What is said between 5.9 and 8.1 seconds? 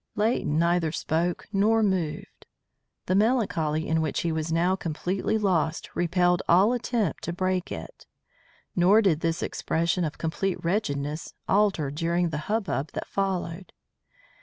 repelled all attempt to break it.